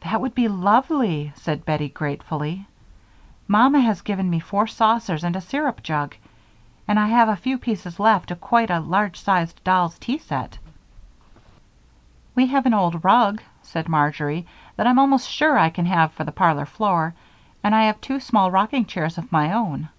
[0.00, 2.66] "That would be lovely," said Bettie, gratefully.
[3.46, 6.14] "Mamma has given me four saucers and a syrup jug,
[6.88, 10.56] and I have a few pieces left of quite a large sized doll's tea set."
[12.34, 14.46] "We have an old rug," said Marjory,
[14.76, 17.12] "that I'm almost sure I can have for the parlor floor,
[17.62, 19.90] and I have two small rocking chairs of my own."